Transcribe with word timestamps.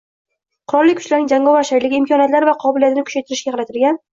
Qurolli 0.71 0.95
Kuchlarning 0.99 1.29
jangovar 1.33 1.67
shayligi, 1.71 1.99
imkoniyatlari 2.05 2.51
va 2.53 2.57
qobiliyatini 2.67 3.07
kuchaytirishga 3.11 3.57
qaratilgan 3.59 4.05